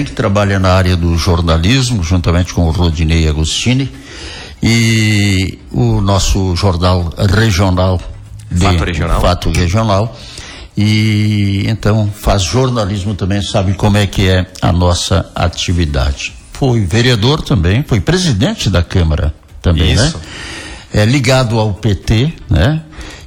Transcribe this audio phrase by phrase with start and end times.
[0.00, 3.92] que trabalha na área do jornalismo, juntamente com o Rodinei Agostini,
[4.62, 8.00] e o nosso jornal regional,
[8.50, 9.20] de, Fato Regional.
[9.20, 10.16] Fato Regional.
[10.74, 16.32] E então faz jornalismo também, sabe como é que é a nossa atividade.
[16.54, 20.06] Foi vereador também, foi presidente da Câmara também, né?
[20.06, 20.16] Isso.
[20.16, 20.24] né?
[20.94, 22.82] É ligado ao PT, né?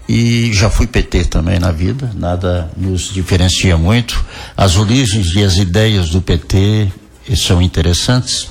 [0.07, 4.23] E já fui PT também na vida, nada nos diferencia muito.
[4.55, 6.91] As origens e as ideias do PT
[7.35, 8.47] são interessantes,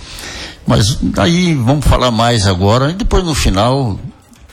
[0.67, 3.99] mas aí vamos falar mais agora, e depois no final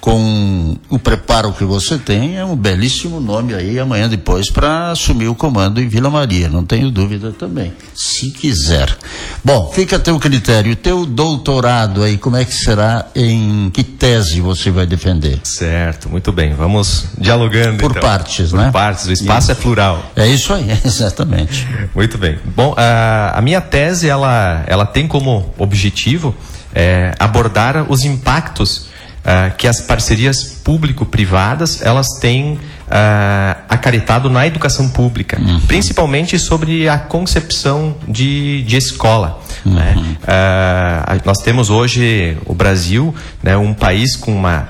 [0.01, 5.27] com o preparo que você tem, é um belíssimo nome aí amanhã depois para assumir
[5.27, 8.97] o comando em Vila Maria, não tenho dúvida também, se quiser.
[9.45, 14.41] Bom, fica a teu critério, teu doutorado aí, como é que será, em que tese
[14.41, 15.39] você vai defender?
[15.43, 18.01] Certo, muito bem, vamos dialogando Por então.
[18.01, 18.65] partes, Por né?
[18.65, 19.59] Por partes, o espaço isso.
[19.59, 20.11] é plural.
[20.15, 21.67] É isso aí, exatamente.
[21.93, 22.39] muito bem.
[22.55, 26.35] Bom, a, a minha tese, ela, ela tem como objetivo
[26.73, 28.89] é, abordar os impactos
[29.21, 32.59] uh, que as parcerias público-privadas elas têm uh,
[33.69, 35.59] acarretado na educação pública, uhum.
[35.61, 39.41] principalmente sobre a concepção de, de escola.
[39.65, 39.73] Uhum.
[39.73, 39.95] Né?
[40.23, 44.69] Uh, nós temos hoje o Brasil, né, um país com uma,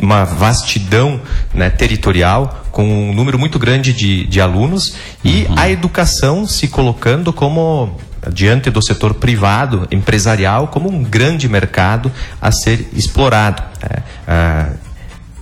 [0.00, 1.20] uma vastidão
[1.54, 5.54] né, territorial, com um número muito grande de, de alunos e uhum.
[5.56, 7.96] a educação se colocando como
[8.32, 12.10] diante do setor privado, empresarial, como um grande mercado
[12.40, 13.62] a ser explorado.
[13.82, 14.02] Né?
[14.26, 14.68] Ah,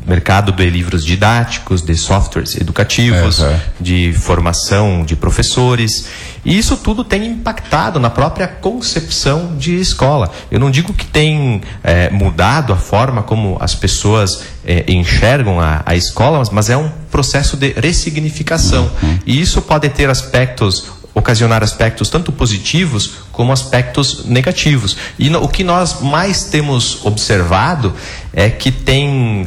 [0.07, 3.61] mercado de livros didáticos, de softwares educativos, é, é.
[3.81, 6.07] de formação de professores.
[6.45, 10.31] E isso tudo tem impactado na própria concepção de escola.
[10.51, 15.83] Eu não digo que tem é, mudado a forma como as pessoas é, enxergam a,
[15.87, 18.91] a escola, mas é um processo de ressignificação.
[19.03, 19.19] Uhum.
[19.27, 24.97] E isso pode ter aspectos ocasionar aspectos tanto positivos como aspectos negativos.
[25.19, 27.95] E no, o que nós mais temos observado
[28.33, 29.45] é que tem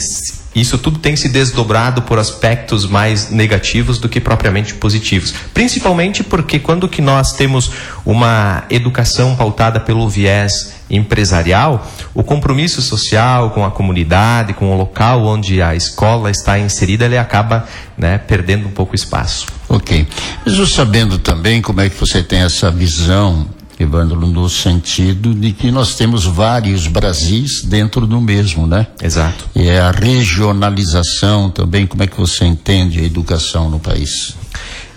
[0.61, 5.33] isso tudo tem se desdobrado por aspectos mais negativos do que propriamente positivos.
[5.53, 7.71] Principalmente porque quando que nós temos
[8.05, 15.25] uma educação pautada pelo viés empresarial, o compromisso social com a comunidade, com o local
[15.25, 17.67] onde a escola está inserida, ele acaba
[17.97, 19.47] né, perdendo um pouco espaço.
[19.67, 20.07] Ok.
[20.45, 23.47] Mas eu sabendo também como é que você tem essa visão
[23.79, 28.87] Evandro, no sentido de que nós temos vários Brasis dentro do mesmo, né?
[29.01, 29.47] Exato.
[29.55, 34.35] E é a regionalização também, como é que você entende a educação no país?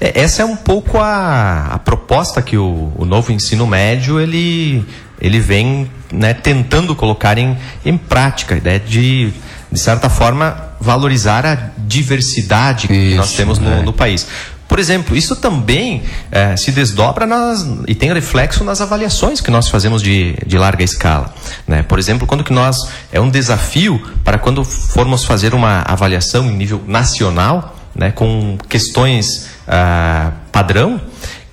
[0.00, 4.82] É, essa é um pouco a, a proposta que o, o, novo ensino médio, ele,
[5.20, 9.30] ele vem né, tentando colocar em, em prática, a ideia de,
[9.70, 13.82] de certa forma, valorizar a diversidade Isso, que nós temos no, é.
[13.82, 14.26] no país.
[14.70, 19.68] Por exemplo, isso também é, se desdobra nas, e tem reflexo nas avaliações que nós
[19.68, 21.34] fazemos de, de larga escala.
[21.66, 21.82] Né?
[21.82, 22.76] Por exemplo, quando que nós
[23.10, 29.48] é um desafio para quando formos fazer uma avaliação em nível nacional, né, com questões
[29.66, 31.00] ah, padrão,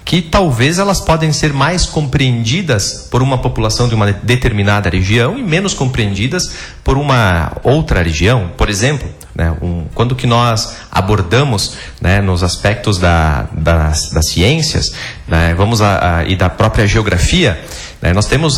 [0.06, 5.42] que talvez elas podem ser mais compreendidas por uma população de uma determinada região e
[5.42, 6.44] menos compreendidas
[6.84, 8.52] por uma outra região.
[8.56, 14.92] Por exemplo, né, um, quando que nós abordamos né, nos aspectos da, das, das ciências,
[15.28, 17.64] né, vamos a, a, e da própria geografia,
[18.02, 18.58] né, nós temos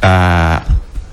[0.00, 0.62] a a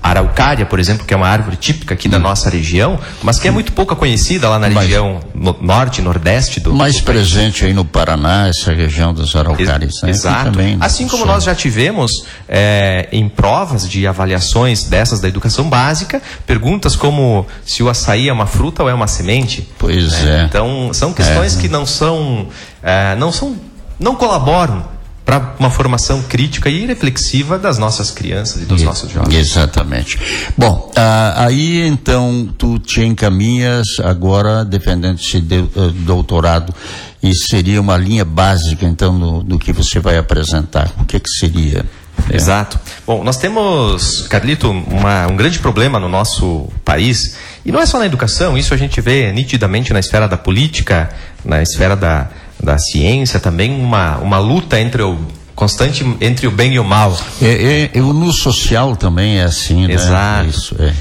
[0.08, 2.20] araucária, por exemplo, que é uma árvore típica aqui da hum.
[2.20, 6.60] nossa região, mas que é muito pouca conhecida lá na mas, região no, norte, nordeste
[6.60, 9.94] do Mais do presente aí no Paraná, essa região das araucárias.
[9.94, 10.10] Ex né?
[10.10, 10.50] Exato.
[10.52, 12.10] Também, assim como nós já tivemos
[12.48, 18.32] é, em provas de avaliações dessas da educação básica, perguntas como se o açaí é
[18.32, 19.68] uma fruta ou é uma semente.
[19.78, 20.42] Pois né?
[20.42, 20.44] é.
[20.44, 21.60] Então, são questões é.
[21.60, 22.48] que não são,
[22.82, 23.56] é, não são,
[23.98, 24.95] não colaboram
[25.26, 29.34] para uma formação crítica e reflexiva das nossas crianças e dos e, nossos jovens.
[29.34, 30.16] Exatamente.
[30.56, 36.72] Bom, ah, aí então tu te encaminhas agora defendendo esse de, uh, doutorado
[37.20, 40.92] e seria uma linha básica então no, do que você vai apresentar.
[40.96, 41.84] O que que seria?
[42.30, 42.36] É.
[42.36, 42.78] Exato.
[43.04, 47.98] Bom, nós temos, Carlito, uma, um grande problema no nosso país, e não é só
[47.98, 51.10] na educação, isso a gente vê nitidamente na esfera da política,
[51.44, 52.28] na esfera da,
[52.62, 55.18] da ciência também uma, uma luta entre o
[55.54, 57.16] constante entre o bem e o mal.
[57.40, 59.94] É, é, no social também é assim, né?
[59.94, 60.48] Exato.
[60.48, 60.92] Isso, é.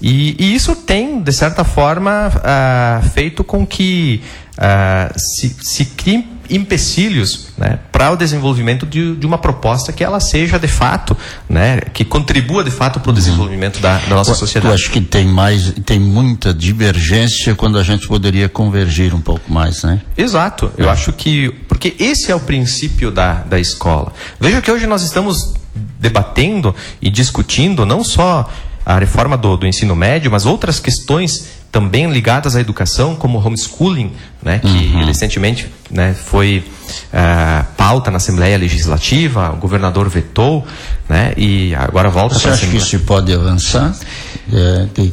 [0.00, 4.22] E, e, isso tem, de certa forma, uh, feito com que
[4.58, 10.20] uh, se, se crie empecilhos né, para o desenvolvimento de, de, uma proposta que ela
[10.20, 11.16] seja de fato,
[11.48, 14.68] né, que contribua de fato para o desenvolvimento da, da, nossa sociedade.
[14.68, 19.52] Eu acho que tem mais, tem muita divergência quando a gente poderia convergir um pouco
[19.52, 20.00] mais, né?
[20.16, 20.72] Exato.
[20.76, 20.92] Eu é.
[20.92, 24.12] acho que porque esse é o princípio da, da escola.
[24.40, 25.54] Veja que hoje nós estamos
[25.98, 28.48] debatendo e discutindo não só
[28.84, 33.44] a reforma do, do ensino médio, mas outras questões também ligadas à educação, como o
[33.44, 35.06] homeschooling, né, que uhum.
[35.06, 36.64] recentemente né, foi
[37.12, 40.64] uh, pauta na Assembleia Legislativa, o governador vetou,
[41.08, 42.78] né, e agora volta para a Assembleia.
[42.78, 43.92] Você acha que isso pode avançar?
[44.52, 45.12] É, que...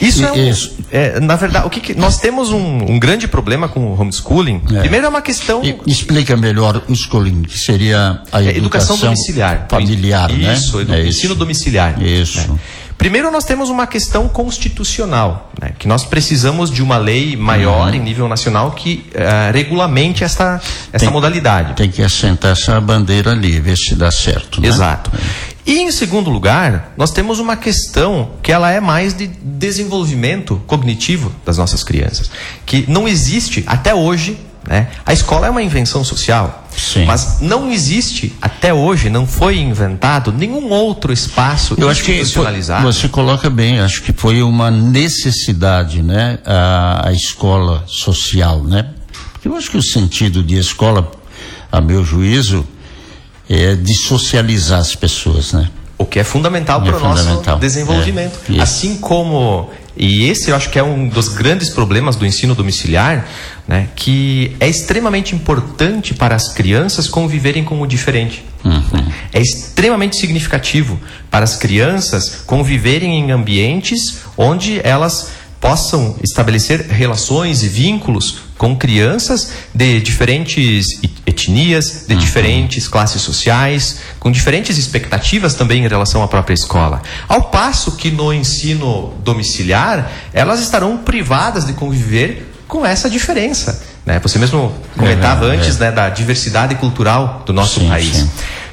[0.00, 0.54] Isso é, um,
[0.92, 4.62] é, na verdade, o que, que nós temos um, um, grande problema com o homeschooling.
[4.72, 4.80] É.
[4.80, 5.62] Primeiro é uma questão.
[5.64, 10.54] E, explica melhor o schooling, que seria a educação, é, educação domiciliar, familiar, isso, né?
[10.54, 12.02] Isso, é ensino domiciliar.
[12.02, 12.58] Isso.
[13.00, 17.94] Primeiro, nós temos uma questão constitucional, né, que nós precisamos de uma lei maior uhum.
[17.94, 20.60] em nível nacional que uh, regulamente esta,
[20.92, 21.72] essa tem, modalidade.
[21.72, 24.60] Tem que assentar essa bandeira ali, ver se dá certo.
[24.60, 24.68] Né?
[24.68, 25.10] Exato.
[25.64, 31.32] E em segundo lugar, nós temos uma questão que ela é mais de desenvolvimento cognitivo
[31.42, 32.30] das nossas crianças,
[32.66, 34.36] que não existe até hoje
[34.66, 34.88] né?
[35.04, 37.04] A escola é uma invenção social, Sim.
[37.04, 42.88] mas não existe até hoje, não foi inventado nenhum outro espaço Eu institucionalizado.
[42.88, 48.62] Acho que você coloca bem, acho que foi uma necessidade, né, a, a escola social,
[48.62, 48.86] né?
[49.44, 51.10] Eu acho que o sentido de escola,
[51.72, 52.66] a meu juízo,
[53.48, 55.68] é de socializar as pessoas, né?
[55.96, 58.38] O que é fundamental é para o nosso desenvolvimento.
[58.48, 62.54] É, assim como e esse eu acho que é um dos grandes problemas do ensino
[62.54, 63.26] domiciliar,
[63.66, 68.44] né, que é extremamente importante para as crianças conviverem com o diferente.
[68.64, 69.12] Uhum.
[69.32, 71.00] É extremamente significativo
[71.30, 79.52] para as crianças conviverem em ambientes onde elas possam estabelecer relações e vínculos com crianças
[79.74, 80.86] de diferentes
[81.26, 82.20] etnias, de uhum.
[82.20, 87.02] diferentes classes sociais, com diferentes expectativas também em relação à própria escola.
[87.28, 93.82] Ao passo que no ensino domiciliar, elas estarão privadas de conviver com essa diferença.
[94.06, 94.18] Né?
[94.20, 95.84] Você mesmo comentava é, antes é.
[95.84, 98.16] Né, da diversidade cultural do nosso sim, país.
[98.16, 98.30] Sim.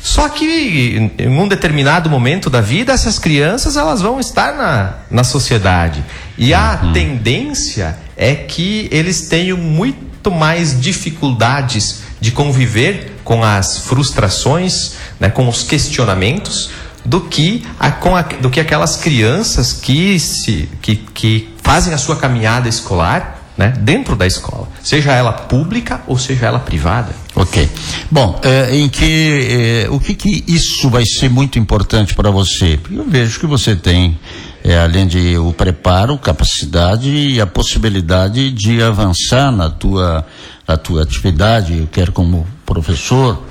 [0.07, 5.23] Só que em um determinado momento da vida, essas crianças elas vão estar na, na
[5.25, 6.01] sociedade.
[6.37, 6.93] E a uhum.
[6.93, 15.45] tendência é que eles tenham muito mais dificuldades de conviver com as frustrações, né, com
[15.45, 16.69] os questionamentos,
[17.03, 21.97] do que, a, com a, do que aquelas crianças que, se, que, que fazem a
[21.97, 27.13] sua caminhada escolar né, dentro da escola, seja ela pública ou seja ela privada.
[27.35, 27.69] Ok.
[28.11, 32.79] Bom, é, em que é, o que, que isso vai ser muito importante para você?
[32.91, 34.19] Eu vejo que você tem,
[34.63, 40.25] é, além de o preparo, capacidade e a possibilidade de avançar na tua,
[40.67, 43.43] na tua atividade, quer como professor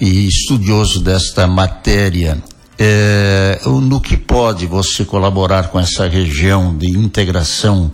[0.00, 2.38] e estudioso desta matéria.
[2.80, 7.90] É, no que pode você colaborar com essa região de integração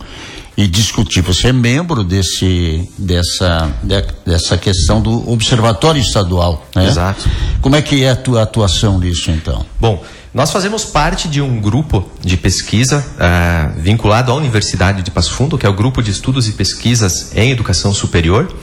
[0.57, 1.21] e discutir.
[1.21, 6.87] Você é membro desse, dessa, de, dessa questão do Observatório Estadual, né?
[6.87, 7.29] Exato.
[7.61, 9.65] Como é que é a tua atuação nisso, então?
[9.79, 10.03] Bom,
[10.33, 15.57] nós fazemos parte de um grupo de pesquisa uh, vinculado à Universidade de Passo Fundo,
[15.57, 18.53] que é o Grupo de Estudos e Pesquisas em Educação Superior,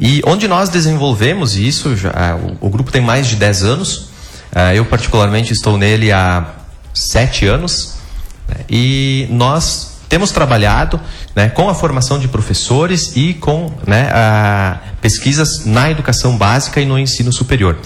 [0.00, 3.96] e onde nós desenvolvemos isso, já, uh, o, o, grupo tem mais de 10 anos,
[4.52, 6.54] uh, eu particularmente estou nele há
[6.94, 7.94] 7 anos,
[8.46, 8.64] né?
[8.68, 11.00] e nós temos trabalhado
[11.34, 16.86] né, com a formação de professores e com né, a, pesquisas na educação básica e
[16.86, 17.76] no ensino superior.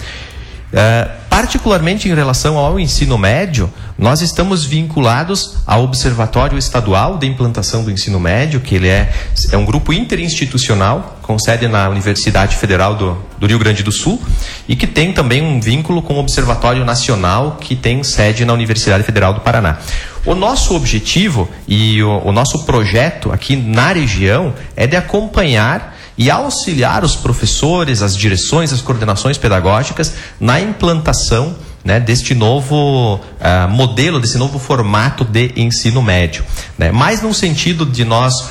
[0.73, 7.83] Uh, particularmente em relação ao ensino médio, nós estamos vinculados ao Observatório Estadual de Implantação
[7.83, 9.13] do Ensino Médio, que ele é,
[9.51, 14.21] é um grupo interinstitucional, com sede na Universidade Federal do, do Rio Grande do Sul,
[14.67, 19.03] e que tem também um vínculo com o Observatório Nacional, que tem sede na Universidade
[19.03, 19.79] Federal do Paraná.
[20.25, 26.29] O nosso objetivo e o, o nosso projeto aqui na região é de acompanhar e
[26.29, 34.19] auxiliar os professores, as direções, as coordenações pedagógicas na implantação né, deste novo uh, modelo,
[34.19, 36.43] desse novo formato de ensino médio.
[36.77, 36.91] Né?
[36.91, 38.47] Mais no sentido de nós uh,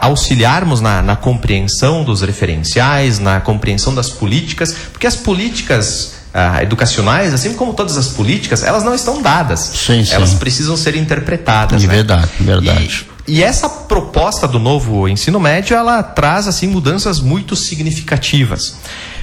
[0.00, 7.32] auxiliarmos na, na, compreensão dos referenciais, na compreensão das políticas, porque as políticas uh, educacionais,
[7.32, 9.60] assim como todas as políticas, elas não estão dadas.
[9.60, 10.14] Sim, sim.
[10.14, 11.80] Elas precisam ser interpretadas.
[11.80, 11.94] De né?
[11.94, 13.06] verdade, verdade.
[13.28, 18.76] E, e essa proposta do novo ensino médio, ela traz assim mudanças muito significativas.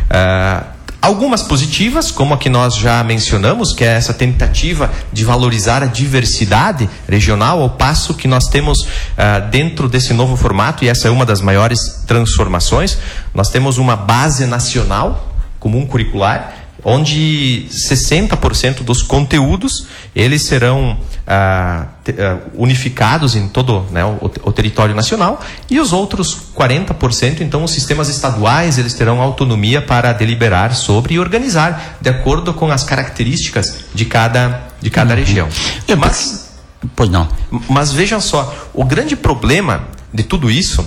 [0.10, 0.78] Uh,
[1.10, 5.88] Algumas positivas, como a que nós já mencionamos, que é essa tentativa de valorizar a
[5.88, 11.12] diversidade regional, ao passo que nós temos uh, dentro desse novo formato, e essa é
[11.12, 12.96] uma das maiores transformações,
[13.34, 20.96] nós temos uma base nacional comum curricular, onde 60% dos conteúdos eles serão
[21.31, 27.63] ah, ah, unificados em todo né, o, o, território nacional e os outros 40% então
[27.63, 32.83] os sistemas estaduais eles terão autonomia para deliberar sobre e organizar de acordo com as
[32.83, 35.19] características de cada de cada uhum.
[35.19, 35.48] região
[35.88, 36.50] é, mas
[36.95, 37.29] pois não
[37.69, 40.83] mas vejam só o grande problema de tudo isso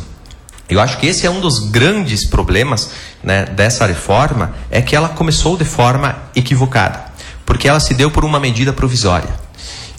[0.68, 2.90] eu acho que esse é um dos grandes problemas
[3.22, 7.04] né, dessa reforma, é que ela começou de forma equivocada,
[7.44, 9.41] porque ela se deu por uma medida provisória.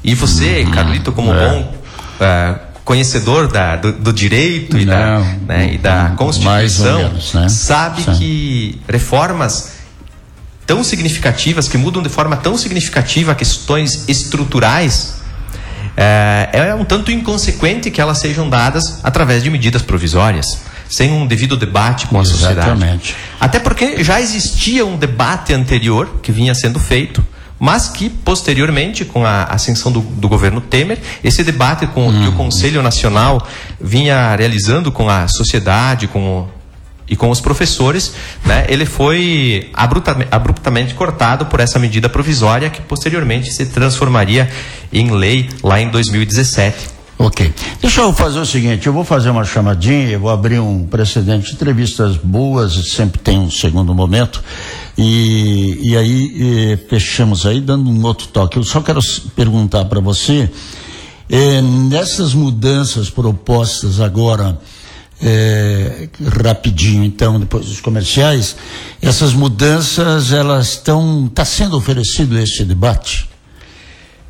[0.03, 1.49] E você, Carlito, como é.
[1.49, 1.73] bom
[2.19, 7.47] uh, conhecedor da, do, do, direito e, Não, da, né, e da Constituição, menos, né?
[7.47, 8.15] sabe Sim.
[8.15, 9.73] que reformas
[10.65, 15.21] tão significativas, que mudam de forma tão significativa questões estruturais,
[15.95, 20.45] é, é um tanto inconsequente que elas sejam dadas através de medidas provisórias
[20.93, 23.13] sem um devido debate com a Exatamente.
[23.13, 23.15] sociedade.
[23.39, 27.25] Até porque já existia um debate anterior que vinha sendo feito,
[27.63, 32.11] mas que posteriormente, com a ascensão do, do governo Temer, esse debate com hum.
[32.11, 32.35] que o uhum.
[32.35, 33.47] Conselho Nacional
[33.79, 36.45] vinha realizando com a sociedade, com
[37.07, 38.13] e com os professores,
[38.45, 44.49] né, ele foi abruptamente, abruptamente cortado por essa medida provisória que posteriormente se transformaria
[44.91, 46.92] em lei lá em 2017.
[47.23, 47.53] Ok.
[47.81, 51.47] Deixa eu fazer o seguinte, eu vou fazer uma chamadinha, eu vou abrir um precedente
[51.47, 54.43] de entrevistas boas, sempre tem um segundo momento,
[54.97, 58.57] e, e aí e, fechamos aí, dando um outro toque.
[58.57, 58.99] Eu só quero
[59.37, 60.51] perguntar para você,
[61.29, 64.59] eh, nessas mudanças propostas agora
[65.21, 66.09] é,
[66.43, 68.57] rapidinho, então, depois dos comerciais,
[69.01, 73.32] essas mudanças, elas estão, está sendo oferecido esse debate?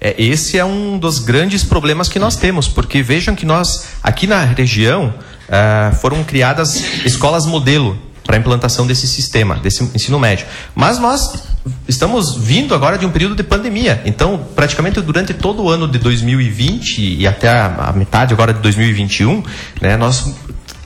[0.03, 4.27] É, esse é um dos grandes problemas que nós temos, porque vejam que nós, aqui
[4.27, 5.13] na região,
[5.47, 10.45] uh, foram criadas escolas modelo para a implantação desse sistema, desse ensino médio.
[10.75, 11.45] Mas nós
[11.87, 14.01] estamos vindo agora de um período de pandemia.
[14.05, 19.41] Então, praticamente durante todo o ano de 2020 e até a, metade agora de 2021,
[19.81, 20.33] né, nós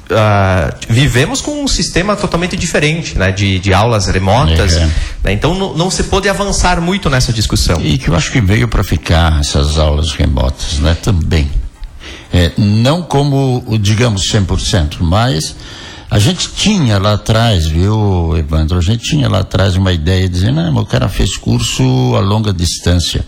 [0.10, 4.74] Uh, vivemos com um sistema totalmente diferente, né, de, de aulas remotas.
[4.74, 4.86] É.
[5.24, 7.82] Né, então não, não, se pode avançar muito nessa discussão.
[7.82, 11.52] E que eu acho que veio para ficar essas aulas remotas, né, também.
[12.32, 15.56] É, não como, digamos, 100%, mas
[16.10, 18.78] a gente tinha lá atrás, viu, Evandro?
[18.78, 21.84] A gente tinha lá atrás uma ideia dizendo, não, o cara fez curso
[22.16, 23.26] a longa distância.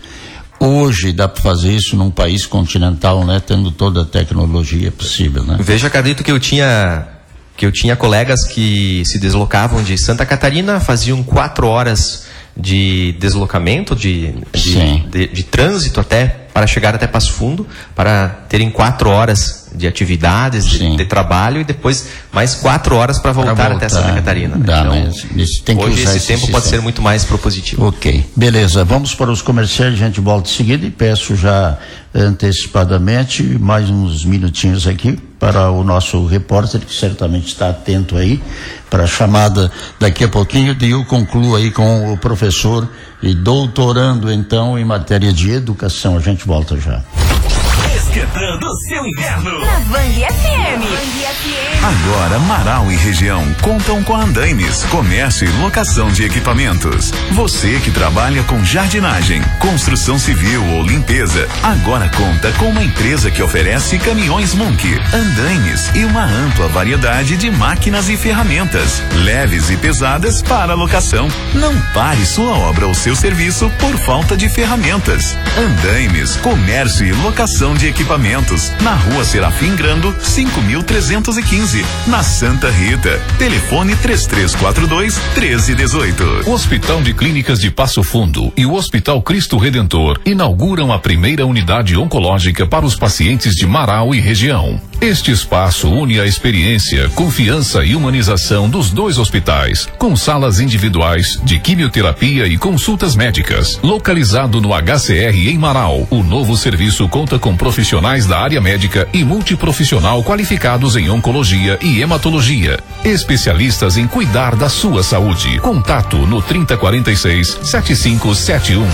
[0.60, 3.40] Hoje dá para fazer isso num país continental, né?
[3.44, 5.56] Tendo toda a tecnologia possível, né?
[5.58, 7.08] Veja, acredito que eu tinha
[7.56, 12.26] que eu tinha colegas que se deslocavam de Santa Catarina, faziam quatro horas
[12.56, 18.70] de deslocamento, de, de, de, de trânsito até para chegar até Passo Fundo, para terem
[18.70, 23.72] quatro horas de atividades, de, de, trabalho e depois mais quatro horas para voltar, voltar,
[23.72, 24.56] até Santa Catarina.
[24.56, 24.64] Né?
[24.64, 24.98] Dá, então,
[25.84, 27.86] hoje esse, esse tempo pode ser muito mais propositivo.
[27.86, 28.84] Ok, beleza.
[28.84, 31.78] Vamos para os comerciais, a gente volta em seguida e peço já
[32.12, 38.42] antecipadamente mais uns minutinhos aqui para o nosso repórter que certamente está atento aí
[38.90, 42.88] para a chamada daqui a pouquinho e eu concluo aí com o professor
[43.22, 46.16] e doutorando então em matéria de educação.
[46.16, 47.02] A gente volta já.
[48.10, 49.60] Esquentando seu inverno.
[49.60, 50.82] Na Band FM.
[51.80, 57.12] Agora, Marau e região contam com Andaimes, comércio e locação de equipamentos.
[57.30, 63.44] Você que trabalha com jardinagem, construção civil ou limpeza, agora conta com uma empresa que
[63.44, 70.42] oferece caminhões Munk, Andaimes e uma ampla variedade de máquinas e ferramentas, leves e pesadas
[70.42, 71.28] para locação.
[71.54, 75.36] Não pare sua obra ou seu serviço por falta de ferramentas.
[75.56, 83.20] Andaimes, comércio e locação de equipamentos equipamentos, na rua Serafim Grando, 5315, na Santa Rita.
[83.38, 86.48] Telefone 3342 1318.
[86.48, 91.44] O Hospital de Clínicas de Passo Fundo e o Hospital Cristo Redentor inauguram a primeira
[91.44, 94.80] unidade oncológica para os pacientes de Marau e região.
[94.98, 101.58] Este espaço une a experiência, confiança e humanização dos dois hospitais, com salas individuais de
[101.58, 103.78] quimioterapia e consultas médicas.
[103.82, 109.08] Localizado no HCR em Marau, o novo serviço conta com profissionais profissionais da área médica
[109.12, 112.78] e multiprofissional qualificados em oncologia e hematologia.
[113.04, 115.58] Especialistas em cuidar da sua saúde.
[115.58, 118.86] Contato no 3046 7571.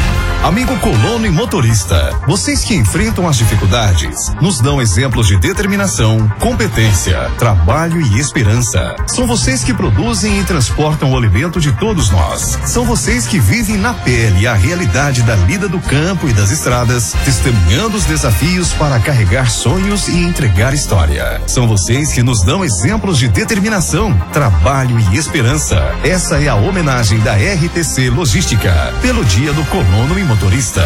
[0.42, 7.30] Amigo colono e motorista, vocês que enfrentam as dificuldades, nos dão exemplos de determinação, competência,
[7.36, 8.94] trabalho e esperança.
[9.08, 12.58] São vocês que produzem e transportam o alimento de todos nós.
[12.64, 17.12] São vocês que vivem na pele a realidade da lida do campo e das estradas,
[17.24, 21.42] testemunhando os desafios para carregar sonhos e entregar história.
[21.48, 25.92] São vocês que nos dão exemplos de determinação, trabalho e esperança.
[26.04, 30.84] Essa é a homenagem da RTC Logística pelo Dia do Colono e Motorista.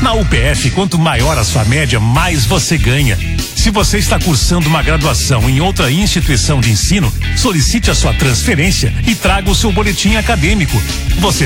[0.00, 3.18] Na UPF, quanto maior a sua média, mais você ganha.
[3.64, 8.92] Se você está cursando uma graduação em outra instituição de ensino, solicite a sua transferência
[9.06, 10.76] e traga o seu boletim acadêmico.
[11.18, 11.42] Você